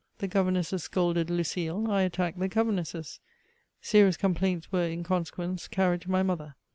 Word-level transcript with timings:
The 0.17 0.27
governesses 0.27 0.81
scolded 0.81 1.29
Lucile; 1.29 1.87
I 1.91 2.01
attacked 2.01 2.39
the 2.39 2.47
governesses. 2.47 3.19
Serious 3.81 4.17
complaints 4.17 4.71
were, 4.71 4.87
in 4.87 5.03
consequence, 5.03 5.67
carried 5.67 6.01
to 6.01 6.09
my 6.09 6.23
mother. 6.23 6.55